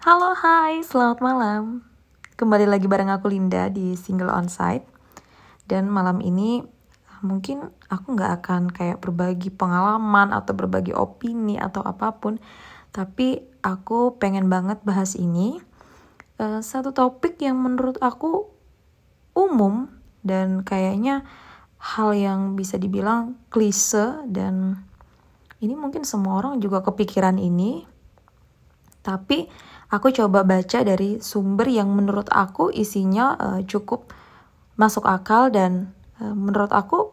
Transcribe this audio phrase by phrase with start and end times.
[0.00, 1.84] Halo, hai, selamat malam.
[2.40, 4.88] Kembali lagi bareng aku Linda di Single Onsite.
[5.68, 6.64] Dan malam ini
[7.20, 12.40] mungkin aku nggak akan kayak berbagi pengalaman atau berbagi opini atau apa pun.
[12.96, 15.60] Tapi aku pengen banget bahas ini.
[16.40, 18.48] Uh, satu topik yang menurut aku
[19.36, 19.92] umum
[20.24, 21.28] dan kayaknya
[21.76, 24.80] hal yang bisa dibilang klise dan
[25.60, 27.84] ini mungkin semua orang juga kepikiran ini.
[29.04, 34.10] Tapi aku coba baca dari sumber yang menurut aku isinya uh, cukup
[34.78, 37.12] masuk akal dan uh, menurut aku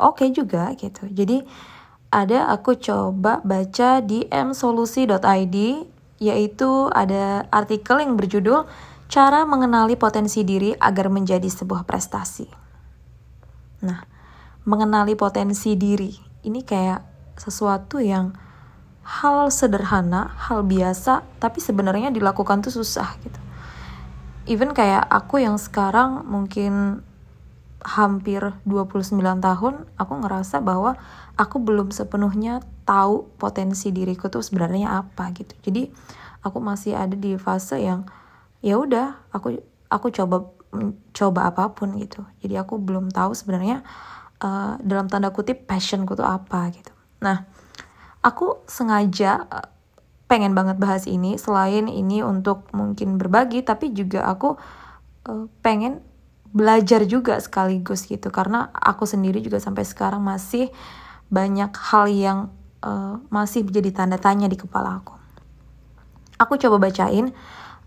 [0.00, 1.06] oke okay juga gitu.
[1.08, 1.44] Jadi
[2.08, 5.56] ada aku coba baca di msolusi.id
[6.18, 8.66] yaitu ada artikel yang berjudul
[9.08, 12.44] Cara mengenali potensi diri agar menjadi sebuah prestasi.
[13.80, 14.04] Nah,
[14.68, 16.12] mengenali potensi diri
[16.44, 17.00] ini kayak
[17.40, 18.36] sesuatu yang
[19.08, 23.40] hal sederhana, hal biasa, tapi sebenarnya dilakukan tuh susah gitu.
[24.44, 27.00] Even kayak aku yang sekarang mungkin
[27.80, 31.00] hampir 29 tahun, aku ngerasa bahwa
[31.40, 35.56] aku belum sepenuhnya tahu potensi diriku tuh sebenarnya apa gitu.
[35.64, 35.88] Jadi
[36.44, 38.04] aku masih ada di fase yang
[38.60, 39.56] ya udah, aku
[39.88, 40.52] aku coba
[41.16, 42.28] coba apa pun gitu.
[42.44, 43.80] Jadi aku belum tahu sebenarnya
[44.44, 46.92] uh, dalam tanda kutip passionku tuh apa gitu.
[47.24, 47.48] Nah,
[48.22, 49.68] aku sengaja eh,
[50.28, 54.60] pengen banget bahas ini selain ini untuk mungkin berbagi tapi juga aku
[55.24, 56.04] uh, pengen
[56.52, 60.68] belajar juga sekaligus gitu karena aku sendiri juga sampai sekarang masih
[61.32, 62.38] banyak hal yang
[62.84, 65.16] uh, masih menjadi tanda tanya di kepala aku.
[66.36, 67.32] Aku coba bacain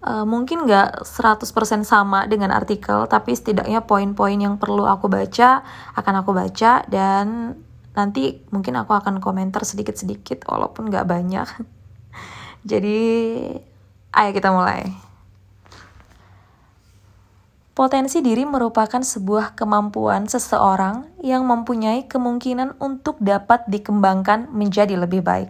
[0.05, 5.61] uh, mungkin gak 100% sama dengan artikel tapi setidaknya poin-poin yang perlu aku baca
[5.93, 7.57] akan aku baca dan
[7.91, 11.47] nanti mungkin aku akan komentar sedikit-sedikit walaupun gak banyak
[12.71, 12.99] jadi
[14.15, 14.91] ayo kita mulai
[17.71, 25.49] Potensi diri merupakan sebuah kemampuan seseorang yang mempunyai kemungkinan untuk dapat dikembangkan menjadi lebih baik.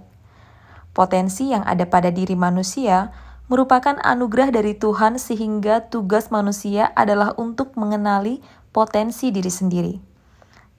[0.95, 3.09] Potensi yang ada pada diri manusia
[3.51, 8.39] merupakan anugerah dari Tuhan, sehingga tugas manusia adalah untuk mengenali
[8.71, 9.93] potensi diri sendiri.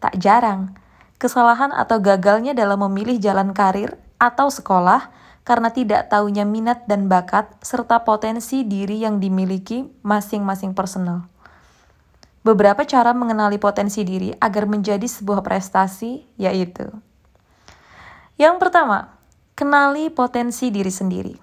[0.01, 0.73] Tak jarang,
[1.23, 5.15] kesalahan atau gagalnya dalam memilih jalan karir atau sekolah
[5.47, 11.31] karena tidak tahunya minat dan bakat serta potensi diri yang dimiliki masing-masing personal.
[12.43, 16.91] Beberapa cara mengenali potensi diri agar menjadi sebuah prestasi yaitu
[18.35, 19.15] Yang pertama,
[19.55, 21.35] kenali potensi diri sendiri.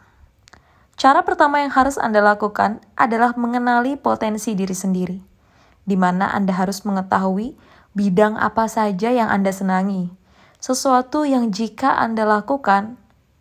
[0.99, 5.15] Cara pertama yang harus Anda lakukan adalah mengenali potensi diri sendiri,
[5.87, 7.55] di mana Anda harus mengetahui
[7.93, 10.09] bidang apa saja yang Anda senangi,
[10.61, 12.99] sesuatu yang jika Anda lakukan,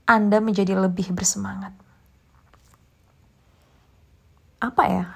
[0.08, 1.74] Anda menjadi lebih bersemangat.
[4.58, 5.06] Apa ya?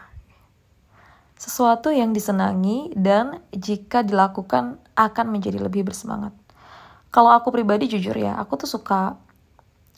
[1.34, 6.30] Sesuatu yang disenangi dan jika dilakukan akan menjadi lebih bersemangat.
[7.10, 9.18] Kalau aku pribadi jujur ya, aku tuh suka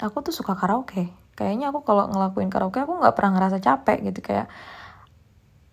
[0.00, 1.12] aku tuh suka karaoke.
[1.37, 4.49] Kayaknya aku kalau ngelakuin karaoke aku nggak pernah ngerasa capek gitu kayak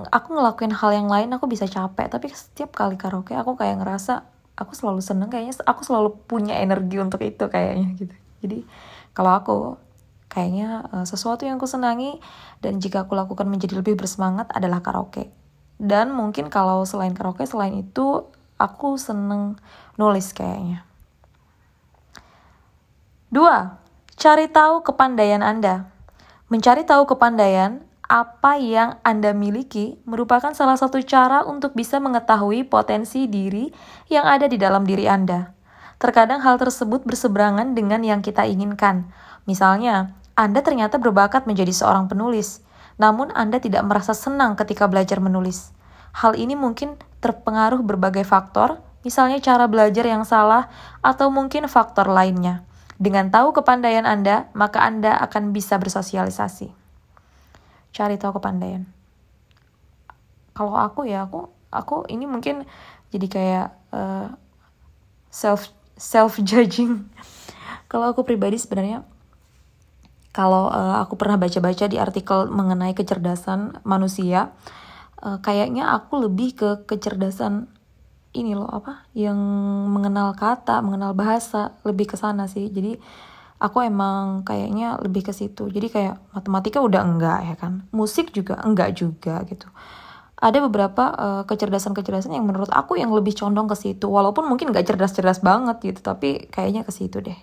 [0.09, 2.09] aku ngelakuin hal yang lain aku bisa capek.
[2.09, 4.25] Tapi setiap kali karaoke aku kayak ngerasa
[4.57, 8.15] aku selalu seneng kayaknya aku selalu punya energi untuk itu kayaknya gitu.
[8.41, 8.59] Jadi
[9.13, 9.57] kalau aku
[10.31, 12.17] kayaknya uh, sesuatu yang aku senangi
[12.63, 15.27] dan jika aku lakukan menjadi lebih bersemangat adalah karaoke.
[15.81, 18.25] Dan mungkin kalau selain karaoke selain itu
[18.61, 19.57] aku seneng
[19.97, 20.85] nulis kayaknya.
[23.33, 23.81] Dua
[24.15, 25.89] cari tahu kepandaian anda.
[26.51, 33.31] Mencari tahu kepandaian apa yang Anda miliki merupakan salah satu cara untuk bisa mengetahui potensi
[33.31, 33.71] diri
[34.11, 35.55] yang ada di dalam diri Anda.
[35.95, 39.07] Terkadang hal tersebut berseberangan dengan yang kita inginkan.
[39.47, 42.59] Misalnya, Anda ternyata berbakat menjadi seorang penulis,
[42.99, 45.71] namun Anda tidak merasa senang ketika belajar menulis.
[46.11, 50.67] Hal ini mungkin terpengaruh berbagai faktor, misalnya cara belajar yang salah,
[50.99, 52.67] atau mungkin faktor lainnya.
[52.99, 56.80] Dengan tahu kepandaian Anda, maka Anda akan bisa bersosialisasi
[57.91, 58.87] cari tahu kepandaian.
[60.51, 62.67] Kalau aku ya aku aku ini mungkin
[63.11, 64.27] jadi kayak uh,
[65.31, 67.07] self self judging
[67.91, 69.07] kalau aku pribadi sebenarnya
[70.31, 74.51] kalau uh, aku pernah baca-baca di artikel mengenai kecerdasan manusia
[75.23, 77.71] uh, kayaknya aku lebih ke kecerdasan
[78.31, 79.35] ini loh apa yang
[79.91, 82.71] mengenal kata mengenal bahasa lebih ke sana sih.
[82.71, 82.95] Jadi
[83.61, 85.69] aku emang kayaknya lebih ke situ.
[85.69, 87.85] Jadi kayak matematika udah enggak ya kan?
[87.93, 89.69] Musik juga enggak juga gitu.
[90.41, 94.09] Ada beberapa uh, kecerdasan-kecerdasan yang menurut aku yang lebih condong ke situ.
[94.09, 97.37] Walaupun mungkin nggak cerdas-cerdas banget gitu tapi kayaknya ke situ deh.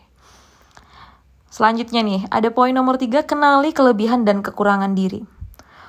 [1.48, 5.38] Selanjutnya nih, ada poin nomor tiga, kenali kelebihan dan kekurangan diri.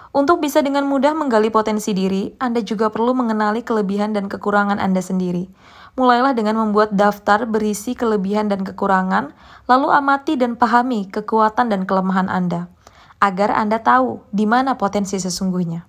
[0.09, 5.05] Untuk bisa dengan mudah menggali potensi diri, Anda juga perlu mengenali kelebihan dan kekurangan Anda
[5.05, 5.45] sendiri.
[6.01, 9.37] Mulailah dengan membuat daftar berisi kelebihan dan kekurangan,
[9.69, 12.73] lalu amati dan pahami kekuatan dan kelemahan Anda,
[13.21, 15.85] agar Anda tahu di mana potensi sesungguhnya.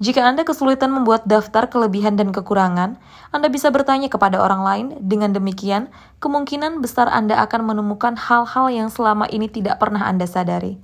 [0.00, 2.96] Jika Anda kesulitan membuat daftar kelebihan dan kekurangan,
[3.36, 4.86] Anda bisa bertanya kepada orang lain.
[5.04, 5.92] Dengan demikian,
[6.24, 10.80] kemungkinan besar Anda akan menemukan hal-hal yang selama ini tidak pernah Anda sadari.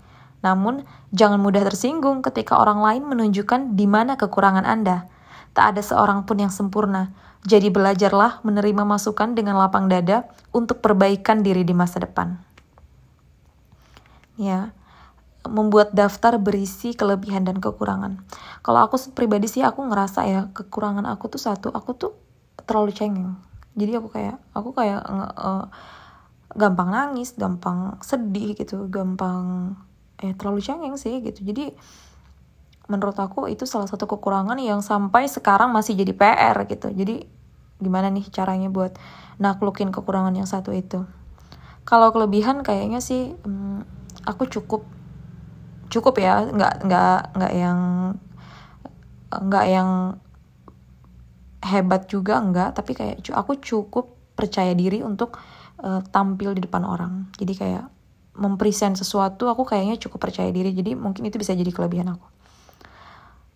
[0.46, 5.10] Namun, jangan mudah tersinggung ketika orang lain menunjukkan di mana kekurangan Anda.
[5.58, 7.10] Tak ada seorang pun yang sempurna,
[7.42, 12.38] jadi belajarlah menerima masukan dengan lapang dada untuk perbaikan diri di masa depan.
[14.38, 14.70] Ya,
[15.48, 18.20] membuat daftar berisi kelebihan dan kekurangan.
[18.60, 22.12] Kalau aku pribadi sih aku ngerasa ya kekurangan aku tuh satu, aku tuh
[22.66, 23.38] terlalu cengeng.
[23.78, 25.00] Jadi aku kayak aku kayak
[25.38, 25.70] uh,
[26.52, 29.76] gampang nangis, gampang sedih gitu, gampang
[30.22, 31.44] eh terlalu cengeng sih gitu.
[31.44, 31.72] Jadi
[32.86, 36.88] menurut aku itu salah satu kekurangan yang sampai sekarang masih jadi PR gitu.
[36.94, 37.26] Jadi
[37.76, 38.96] gimana nih caranya buat
[39.36, 41.04] naklukin kekurangan yang satu itu?
[41.86, 43.84] Kalau kelebihan kayaknya sih hmm,
[44.26, 44.82] aku cukup
[45.86, 47.80] cukup ya nggak nggak nggak yang
[49.30, 49.90] nggak yang
[51.62, 55.38] hebat juga enggak tapi kayak aku cukup percaya diri untuk
[55.82, 57.84] uh, tampil di depan orang jadi kayak
[58.36, 62.26] mempresent sesuatu aku kayaknya cukup percaya diri jadi mungkin itu bisa jadi kelebihan aku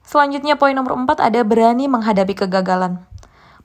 [0.09, 2.99] selanjutnya poin nomor 4 ada berani menghadapi kegagalan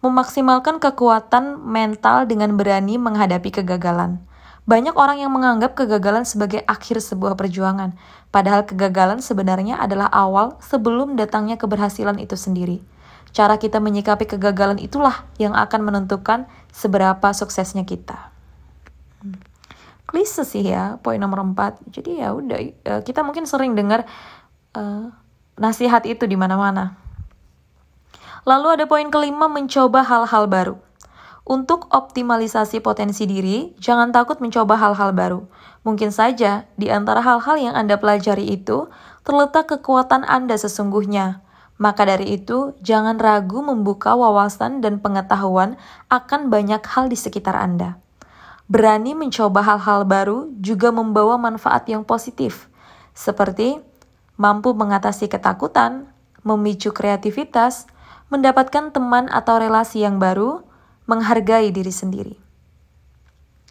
[0.04, 4.22] memaksimalkan kekuatan mental dengan berani menghadapi kegagalan
[4.66, 7.94] banyak orang yang menganggap kegagalan sebagai akhir sebuah perjuangan,
[8.34, 12.82] padahal kegagalan sebenarnya adalah awal sebelum datangnya keberhasilan itu sendiri.
[13.30, 18.35] Cara kita menyikapi kegagalan itulah yang akan menentukan seberapa suksesnya kita.
[20.06, 21.82] Klise sih ya, poin nomor 4.
[21.90, 24.06] Jadi ya udah, eh, kita mungkin sering dengar
[24.78, 25.10] uh,
[25.58, 27.00] nasihat itu di mana-mana.
[28.46, 30.78] Lalu ada poin kelima, mencoba hal-hal baru.
[31.46, 35.46] Untuk optimalisasi potensi diri, jangan takut mencoba hal-hal baru.
[35.86, 38.90] Mungkin saja di antara hal-hal yang Anda pelajari itu
[39.26, 41.46] terletak kekuatan Anda sesungguhnya.
[41.82, 45.78] Maka dari itu, jangan ragu membuka wawasan dan pengetahuan
[46.10, 48.02] akan banyak hal di sekitar Anda.
[48.66, 52.66] Berani mencoba hal-hal baru juga membawa manfaat yang positif,
[53.14, 53.78] seperti
[54.42, 56.10] mampu mengatasi ketakutan,
[56.42, 57.86] memicu kreativitas,
[58.34, 60.66] mendapatkan teman atau relasi yang baru,
[61.06, 62.36] menghargai diri sendiri.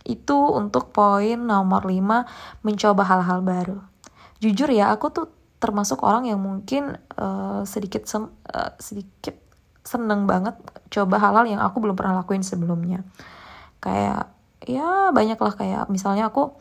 [0.06, 3.78] Itu untuk poin nomor 5, mencoba hal-hal baru.
[4.38, 5.26] Jujur ya, aku tuh
[5.58, 9.32] termasuk orang yang mungkin uh, sedikit sem uh, sedikit
[9.80, 10.60] seneng banget
[10.92, 13.00] coba hal-hal yang aku belum pernah lakuin sebelumnya.
[13.80, 14.33] Kayak
[14.64, 16.56] ya banyak lah kayak misalnya aku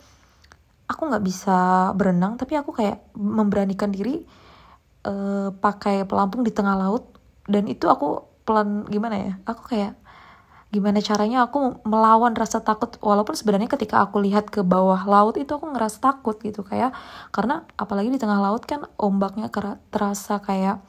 [0.88, 4.24] aku nggak bisa berenang tapi aku kayak memberanikan diri
[5.08, 7.08] uh, pakai pelampung di tengah laut
[7.48, 9.96] dan itu aku pelan gimana ya aku kayak
[10.74, 12.98] gimana caranya aku melawan rasa takut.
[12.98, 16.98] Walaupun sebenarnya ketika aku lihat ke bawah laut itu aku ngerasa takut gitu kayak
[17.30, 19.54] karena apalagi di tengah laut kan ombaknya
[19.94, 20.82] terasa kayak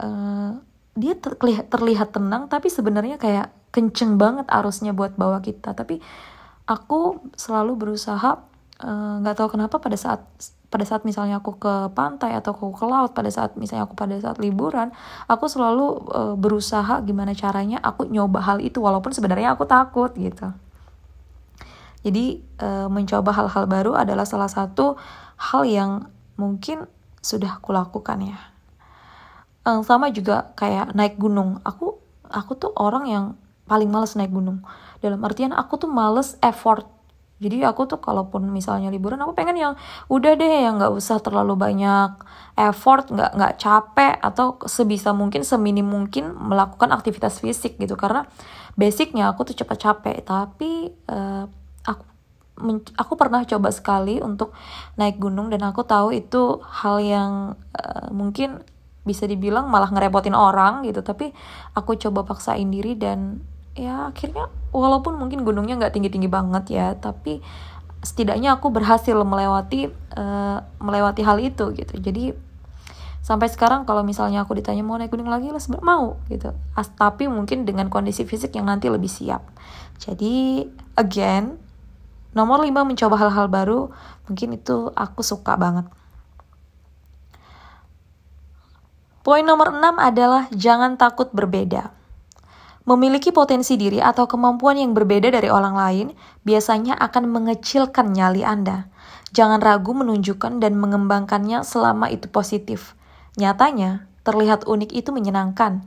[0.00, 0.56] uh,
[0.96, 5.72] dia terlihat terlihat tenang tapi sebenarnya kayak kenceng banget arusnya buat bawa kita.
[5.76, 6.00] Tapi
[6.68, 8.44] aku selalu berusaha
[8.84, 10.22] eh, nggak uh, tahu kenapa pada saat
[10.68, 14.12] pada saat misalnya aku ke pantai atau aku ke laut pada saat misalnya aku pada
[14.20, 14.92] saat liburan
[15.24, 20.52] aku selalu uh, berusaha gimana caranya aku nyoba hal itu walaupun sebenarnya aku takut gitu.
[22.04, 24.94] Jadi uh, mencoba hal-hal baru adalah salah satu
[25.40, 25.90] hal yang
[26.38, 26.86] mungkin
[27.18, 28.38] sudah aku lakukan ya.
[29.66, 31.58] Uh, sama juga kayak naik gunung.
[31.66, 31.98] Aku
[32.30, 33.24] aku tuh orang yang
[33.68, 34.64] paling males naik gunung.
[35.04, 36.88] Dalam artian aku tuh males effort.
[37.38, 39.74] Jadi aku tuh kalaupun misalnya liburan aku pengen yang
[40.10, 42.18] udah deh yang nggak usah terlalu banyak
[42.58, 47.94] effort nggak nggak capek atau sebisa mungkin seminim mungkin melakukan aktivitas fisik gitu.
[47.94, 48.26] Karena
[48.74, 50.26] basicnya aku tuh cepat capek.
[50.26, 51.46] Tapi uh,
[51.86, 52.04] aku
[52.98, 54.50] aku pernah coba sekali untuk
[54.98, 58.66] naik gunung dan aku tahu itu hal yang uh, mungkin
[59.06, 61.06] bisa dibilang malah ngerepotin orang gitu.
[61.06, 61.30] Tapi
[61.78, 63.38] aku coba paksain diri dan
[63.78, 67.38] ya akhirnya walaupun mungkin gunungnya nggak tinggi tinggi banget ya tapi
[68.02, 71.94] setidaknya aku berhasil melewati uh, melewati hal itu gitu.
[71.98, 72.34] Jadi
[73.22, 76.54] sampai sekarang kalau misalnya aku ditanya mau naik gunung lagi lah mau gitu.
[76.78, 79.42] As, tapi mungkin dengan kondisi fisik yang nanti lebih siap.
[79.98, 81.58] Jadi again
[82.34, 83.90] nomor 5 mencoba hal-hal baru
[84.30, 85.90] mungkin itu aku suka banget.
[89.26, 91.97] Poin nomor 6 adalah jangan takut berbeda.
[92.88, 96.06] Memiliki potensi diri atau kemampuan yang berbeda dari orang lain
[96.48, 98.88] biasanya akan mengecilkan nyali Anda.
[99.36, 102.96] Jangan ragu menunjukkan dan mengembangkannya selama itu positif.
[103.36, 105.84] Nyatanya, terlihat unik itu menyenangkan.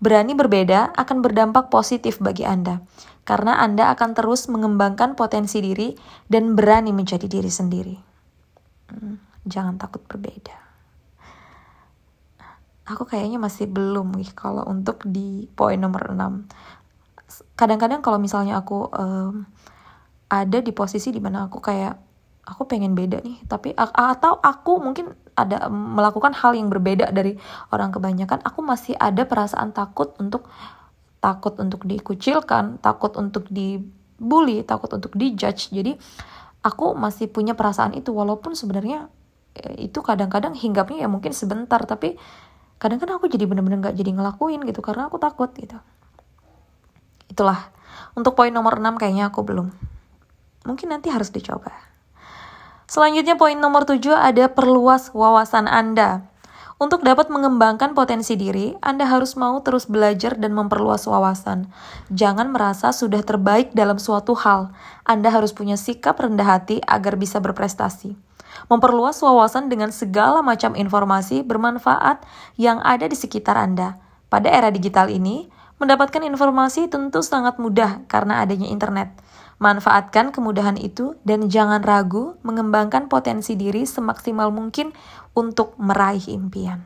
[0.00, 2.80] Berani berbeda akan berdampak positif bagi Anda,
[3.28, 6.00] karena Anda akan terus mengembangkan potensi diri
[6.32, 7.96] dan berani menjadi diri sendiri.
[8.88, 10.67] Hmm, jangan takut berbeda.
[12.88, 16.48] Aku kayaknya masih belum nih kalau untuk di poin nomor 6.
[17.52, 19.44] Kadang-kadang kalau misalnya aku um,
[20.28, 22.08] ada di posisi di mana aku kayak
[22.48, 27.36] aku pengen beda nih tapi atau aku mungkin ada melakukan hal yang berbeda dari
[27.68, 30.48] orang kebanyakan aku masih ada perasaan takut untuk
[31.20, 36.00] takut untuk dikucilkan takut untuk dibully takut untuk dijudge jadi
[36.64, 39.12] aku masih punya perasaan itu walaupun sebenarnya
[39.52, 42.16] eh, itu kadang-kadang hinggapnya ya mungkin sebentar tapi
[42.78, 45.78] kadang-kadang aku jadi bener-bener gak jadi ngelakuin gitu karena aku takut gitu
[47.30, 47.70] itulah
[48.14, 49.70] untuk poin nomor 6 kayaknya aku belum
[50.66, 51.88] mungkin nanti harus dicoba
[52.88, 56.24] Selanjutnya poin nomor 7 ada perluas wawasan Anda.
[56.80, 61.68] Untuk dapat mengembangkan potensi diri, Anda harus mau terus belajar dan memperluas wawasan.
[62.08, 64.72] Jangan merasa sudah terbaik dalam suatu hal.
[65.04, 68.16] Anda harus punya sikap rendah hati agar bisa berprestasi.
[68.66, 72.26] Memperluas wawasan dengan segala macam informasi bermanfaat
[72.58, 74.02] yang ada di sekitar Anda.
[74.26, 75.46] Pada era digital ini,
[75.78, 79.14] mendapatkan informasi tentu sangat mudah karena adanya internet.
[79.58, 84.94] Manfaatkan kemudahan itu dan jangan ragu mengembangkan potensi diri semaksimal mungkin
[85.34, 86.82] untuk meraih impian.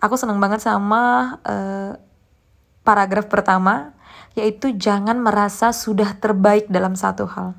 [0.00, 1.96] Aku senang banget sama uh,
[2.84, 3.96] paragraf pertama,
[4.36, 7.56] yaitu jangan merasa sudah terbaik dalam satu hal.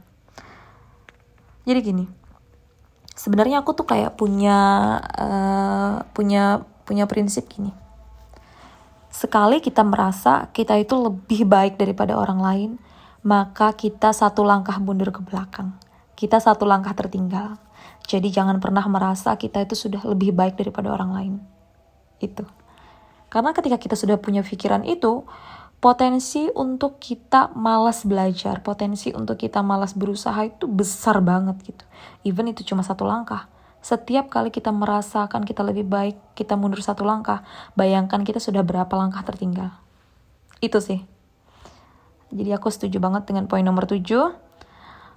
[1.66, 2.06] Jadi gini,
[3.18, 4.58] sebenarnya aku tuh kayak punya
[5.18, 7.74] uh, punya punya prinsip gini.
[9.10, 12.72] Sekali kita merasa kita itu lebih baik daripada orang lain,
[13.26, 15.74] maka kita satu langkah mundur ke belakang.
[16.14, 17.58] Kita satu langkah tertinggal.
[18.06, 21.34] Jadi jangan pernah merasa kita itu sudah lebih baik daripada orang lain.
[22.22, 22.46] Itu.
[23.34, 25.26] Karena ketika kita sudah punya pikiran itu,
[25.86, 31.86] potensi untuk kita malas belajar, potensi untuk kita malas berusaha itu besar banget gitu.
[32.26, 33.46] Even itu cuma satu langkah.
[33.86, 37.46] Setiap kali kita merasakan kita lebih baik, kita mundur satu langkah,
[37.78, 39.78] bayangkan kita sudah berapa langkah tertinggal.
[40.58, 41.06] Itu sih.
[42.34, 44.34] Jadi aku setuju banget dengan poin nomor 7.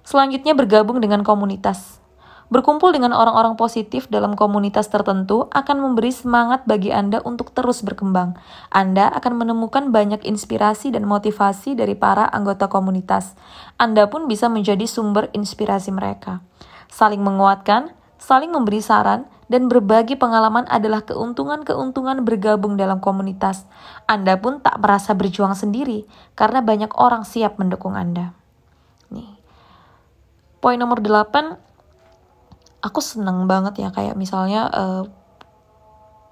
[0.05, 1.98] Selanjutnya bergabung dengan komunitas.
[2.49, 8.41] Berkumpul dengan orang-orang positif dalam komunitas tertentu akan memberi semangat bagi Anda untuk terus berkembang.
[8.73, 13.37] Anda akan menemukan banyak inspirasi dan motivasi dari para anggota komunitas.
[13.77, 16.41] Anda pun bisa menjadi sumber inspirasi mereka.
[16.89, 23.69] Saling menguatkan, saling memberi saran, dan berbagi pengalaman adalah keuntungan-keuntungan bergabung dalam komunitas.
[24.09, 28.33] Anda pun tak merasa berjuang sendiri karena banyak orang siap mendukung Anda.
[29.13, 29.37] Nih.
[30.61, 31.68] Poin nomor 8
[32.79, 35.03] aku seneng banget ya kayak misalnya uh,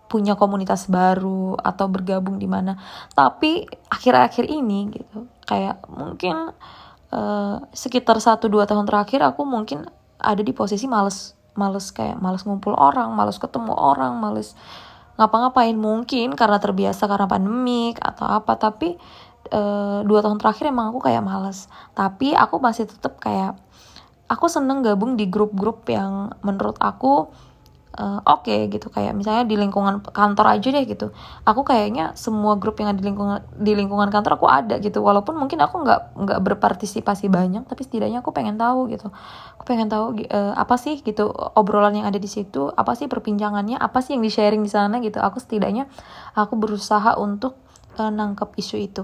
[0.08, 2.80] punya komunitas baru atau bergabung di mana.
[3.12, 6.56] Tapi akhir-akhir ini gitu kayak mungkin
[7.12, 9.88] uh, sekitar 1 2 tahun terakhir aku mungkin
[10.20, 14.54] ada di posisi males males kayak males ngumpul orang males ketemu orang males
[15.18, 18.94] ngapa-ngapain mungkin karena terbiasa karena pandemik atau apa tapi
[19.50, 19.62] e,
[20.06, 21.66] dua tahun terakhir emang aku kayak males
[21.98, 23.58] tapi aku masih tetap kayak
[24.27, 27.31] aku seneng gabung di grup-grup yang menurut aku
[27.98, 28.88] uh, oke okay, gitu.
[28.93, 31.12] Kayak misalnya di lingkungan kantor aja deh gitu.
[31.43, 35.01] Aku kayaknya semua grup yang ada di lingkungan di lingkungan kantor aku ada gitu.
[35.01, 39.10] Walaupun mungkin aku nggak nggak berpartisipasi banyak tapi setidaknya aku pengen tahu gitu.
[39.57, 43.79] Aku pengen tahu uh, apa sih gitu obrolan yang ada di situ apa sih perbincangannya
[43.79, 45.17] apa sih yang di sharing di sana gitu.
[45.19, 45.89] Aku setidaknya
[46.38, 47.57] aku berusaha untuk
[47.98, 49.03] uh, nangkep isu itu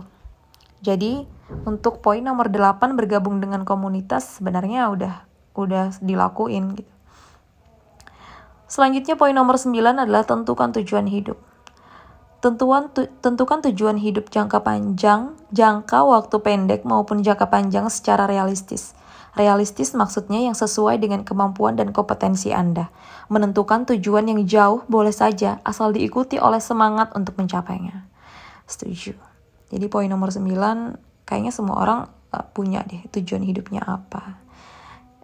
[0.83, 1.25] jadi
[1.63, 5.15] untuk poin nomor 8 bergabung dengan komunitas sebenarnya udah
[5.55, 6.93] udah dilakuin gitu
[8.73, 11.37] Selanjutnya poin nomor 9 adalah tentukan tujuan hidup.
[12.41, 18.97] Tentuan tu, tentukan tujuan hidup jangka panjang, jangka waktu pendek maupun jangka panjang secara realistis.
[19.37, 22.89] Realistis maksudnya yang sesuai dengan kemampuan dan kompetensi Anda.
[23.29, 28.09] Menentukan tujuan yang jauh boleh saja asal diikuti oleh semangat untuk mencapainya.
[28.65, 29.32] Setuju.
[29.73, 31.99] Jadi poin nomor 9 kayaknya semua orang
[32.29, 34.43] uh, punya deh tujuan hidupnya apa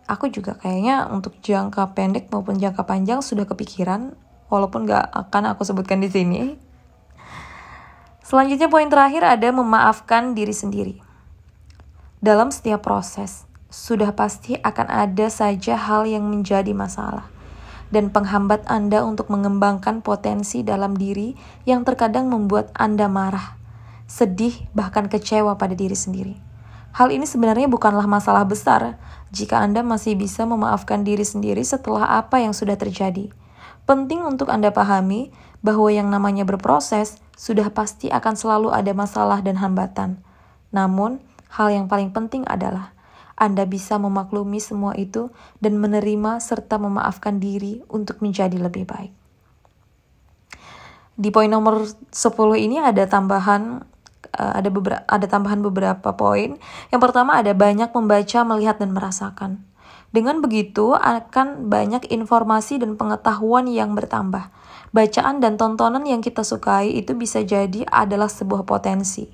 [0.09, 4.17] aku juga kayaknya untuk jangka pendek maupun jangka panjang sudah kepikiran,
[4.49, 6.57] walaupun gak akan aku sebutkan di sini.
[8.25, 10.95] Selanjutnya poin terakhir ada memaafkan diri sendiri.
[12.19, 17.29] Dalam setiap proses, sudah pasti akan ada saja hal yang menjadi masalah
[17.89, 21.33] dan penghambat Anda untuk mengembangkan potensi dalam diri
[21.65, 23.58] yang terkadang membuat Anda marah.
[24.09, 26.35] Sedih, bahkan kecewa pada diri sendiri.
[26.97, 28.97] Hal ini sebenarnya bukanlah masalah besar
[29.29, 33.29] jika Anda masih bisa memaafkan diri sendiri setelah apa yang sudah terjadi.
[33.85, 35.29] Penting untuk Anda pahami
[35.61, 40.17] bahwa yang namanya berproses sudah pasti akan selalu ada masalah dan hambatan.
[40.73, 41.21] Namun,
[41.53, 42.97] hal yang paling penting adalah
[43.37, 45.29] Anda bisa memaklumi semua itu
[45.61, 49.13] dan menerima serta memaafkan diri untuk menjadi lebih baik.
[51.19, 52.15] Di poin nomor 10
[52.55, 53.83] ini ada tambahan
[54.35, 56.59] uh, ada beberapa ada tambahan beberapa poin.
[56.93, 59.51] Yang pertama ada banyak membaca, melihat dan merasakan.
[60.09, 64.49] Dengan begitu akan banyak informasi dan pengetahuan yang bertambah.
[64.89, 69.29] Bacaan dan tontonan yang kita sukai itu bisa jadi adalah sebuah potensi.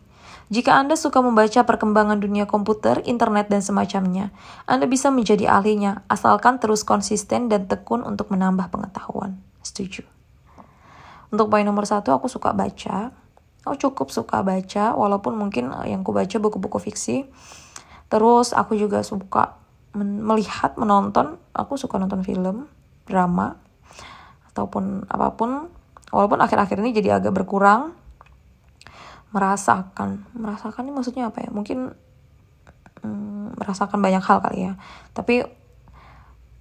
[0.46, 4.30] Jika Anda suka membaca perkembangan dunia komputer, internet, dan semacamnya,
[4.70, 9.42] Anda bisa menjadi ahlinya, asalkan terus konsisten dan tekun untuk menambah pengetahuan.
[9.66, 10.06] Setuju.
[11.34, 13.10] Untuk poin nomor satu, aku suka baca.
[13.66, 17.26] Aku cukup suka baca, walaupun mungkin eh, yang ku baca buku-buku fiksi.
[18.08, 19.58] Terus aku juga suka
[19.98, 21.42] men melihat, menonton.
[21.52, 22.70] Aku suka nonton film,
[23.10, 23.58] drama,
[24.54, 25.68] ataupun apa pun.
[26.14, 27.98] Walaupun akhir-akhir ini jadi agak berkurang.
[29.34, 31.50] Merasakan, merasakan ini maksudnya apa ya?
[31.52, 31.92] Mungkin
[33.04, 34.74] hmm, merasakan banyak hal kali ya.
[35.12, 35.44] Tapi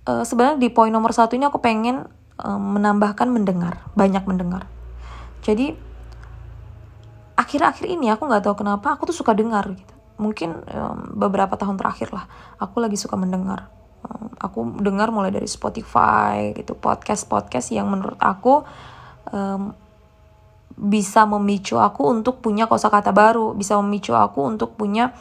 [0.08, 2.08] uh, sebenarnya di poin nomor satu ini aku pengen
[2.42, 4.66] menambahkan mendengar, banyak mendengar.
[5.46, 5.78] Jadi
[7.44, 9.94] akhir-akhir ini aku nggak tahu kenapa aku tuh suka dengar gitu.
[10.16, 12.24] Mungkin um, beberapa tahun terakhir lah,
[12.56, 13.68] aku lagi suka mendengar.
[14.00, 18.64] Um, aku dengar mulai dari Spotify gitu, podcast-podcast yang menurut aku
[19.28, 19.76] um,
[20.74, 25.12] bisa memicu aku untuk punya kosakata baru, bisa memicu aku untuk punya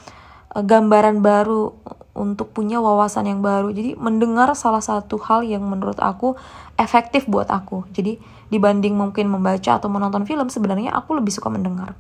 [0.56, 1.74] uh, gambaran baru
[2.13, 3.74] untuk punya wawasan yang baru.
[3.74, 6.38] Jadi mendengar salah satu hal yang menurut aku
[6.77, 7.89] efektif buat aku.
[7.89, 8.22] Jadi
[8.53, 11.98] dibanding mungkin membaca atau menonton film sebenarnya aku lebih suka mendengar.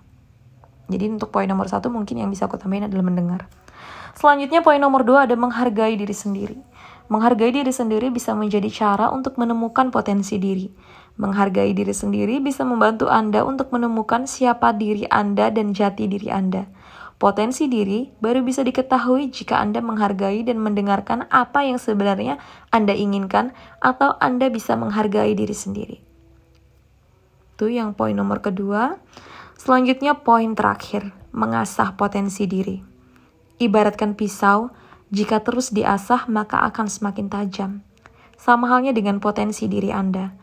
[0.91, 3.47] Jadi untuk poin nomor satu mungkin yang bisa aku tambahin adalah mendengar.
[4.13, 6.57] Selanjutnya poin nomor dua ada menghargai diri sendiri.
[7.11, 10.69] Menghargai diri sendiri bisa menjadi cara untuk menemukan potensi diri.
[11.19, 16.65] Menghargai diri sendiri bisa membantu Anda untuk menemukan siapa diri Anda dan jati diri Anda.
[17.21, 22.41] Potensi diri baru bisa diketahui jika Anda menghargai dan mendengarkan apa yang sebenarnya
[22.73, 25.97] Anda inginkan atau Anda bisa menghargai diri sendiri.
[27.53, 28.97] Itu yang poin nomor kedua.
[29.63, 32.83] Selanjutnya poin terakhir, mengasah potensi diri.
[33.63, 34.75] Ibaratkan pisau,
[35.07, 37.71] jika terus diasah maka akan semakin tajam.
[38.35, 40.35] Sama halnya dengan potensi diri Anda.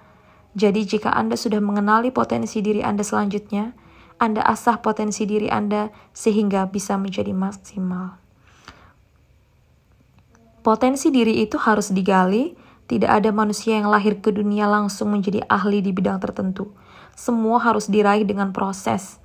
[0.56, 3.76] Jadi jika Anda sudah mengenali potensi diri Anda selanjutnya,
[4.20, 8.20] anda asah potensi diri Anda sehingga bisa menjadi maksimal.
[10.60, 12.52] Potensi diri itu harus digali,
[12.84, 16.68] tidak ada manusia yang lahir ke dunia langsung menjadi ahli di bidang tertentu.
[17.20, 19.20] Semua harus diraih dengan proses.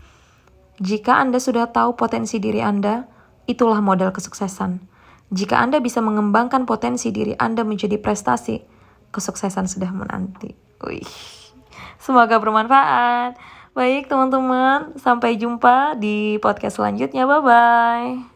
[0.84, 3.08] Jika Anda sudah tahu potensi diri Anda,
[3.48, 4.84] itulah modal kesuksesan.
[5.32, 8.60] Jika Anda bisa mengembangkan potensi diri Anda menjadi prestasi,
[9.16, 10.52] kesuksesan sudah menanti.
[10.84, 11.08] Wih.
[11.96, 13.40] Semoga bermanfaat.
[13.72, 17.24] Baik teman-teman, sampai jumpa di podcast selanjutnya.
[17.24, 18.35] Bye-bye.